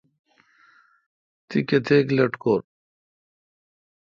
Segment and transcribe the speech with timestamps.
[1.47, 2.61] تی کتیک لٹکور؟